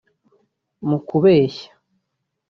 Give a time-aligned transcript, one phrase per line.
[0.87, 1.69] mu kubeshya